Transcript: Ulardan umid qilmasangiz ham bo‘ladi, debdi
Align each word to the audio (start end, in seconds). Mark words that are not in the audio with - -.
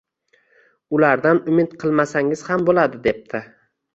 Ulardan 0.99 1.41
umid 1.51 1.77
qilmasangiz 1.85 2.43
ham 2.49 2.65
bo‘ladi, 2.71 3.03
debdi 3.07 3.45